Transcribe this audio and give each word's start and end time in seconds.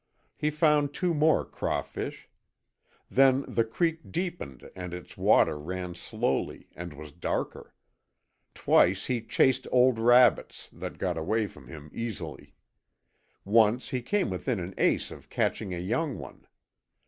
He 0.35 0.49
found 0.49 0.95
two 0.95 1.13
more 1.13 1.45
crawfish. 1.45 2.27
Then 3.07 3.45
the 3.47 3.63
creek 3.63 4.11
deepened 4.11 4.71
and 4.75 4.95
its 4.95 5.15
water 5.15 5.59
ran 5.59 5.93
slowly, 5.93 6.69
and 6.75 6.91
was 6.93 7.11
darker. 7.11 7.75
Twice 8.55 9.05
he 9.05 9.21
chased 9.21 9.67
old 9.71 9.99
rabbits, 9.99 10.67
that 10.73 10.97
got 10.97 11.19
away 11.19 11.45
from 11.45 11.67
him 11.67 11.91
easily. 11.93 12.55
Once 13.45 13.89
he 13.89 14.01
came 14.01 14.31
within 14.31 14.59
an 14.59 14.73
ace 14.79 15.11
of 15.11 15.29
catching 15.29 15.71
a 15.71 15.77
young 15.79 16.17
one. 16.17 16.47